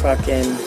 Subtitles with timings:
[0.00, 0.59] fucking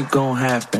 [0.00, 0.79] ain't gonna happen.